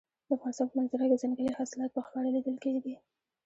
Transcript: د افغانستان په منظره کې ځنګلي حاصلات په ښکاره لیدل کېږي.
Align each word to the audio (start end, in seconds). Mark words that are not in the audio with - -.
د 0.27 0.29
افغانستان 0.35 0.67
په 0.69 0.75
منظره 0.77 1.05
کې 1.09 1.21
ځنګلي 1.23 1.51
حاصلات 1.59 1.89
په 1.93 2.01
ښکاره 2.05 2.29
لیدل 2.35 2.55
کېږي. 2.63 2.95